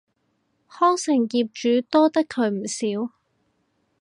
[0.67, 3.13] 康城業主多得佢唔少